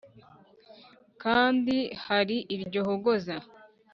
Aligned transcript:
kandi 1.23 1.77
hari 2.05 2.37
iryo 2.55 2.81
hogoza. 2.87 3.35